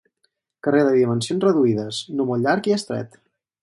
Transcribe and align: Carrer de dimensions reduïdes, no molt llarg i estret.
Carrer 0.67 0.79
de 0.87 0.95
dimensions 0.95 1.47
reduïdes, 1.49 2.03
no 2.19 2.29
molt 2.33 2.47
llarg 2.49 2.75
i 2.75 2.79
estret. 2.83 3.25